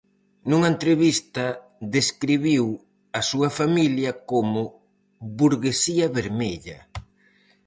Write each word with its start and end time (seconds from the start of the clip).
Nunha 0.49 0.69
entrevista 0.75 1.45
describiu 1.95 2.65
a 3.19 3.21
súa 3.29 3.49
familia 3.59 4.11
como 4.31 4.61
"burguesía 5.39 6.05
vermella". 6.17 6.79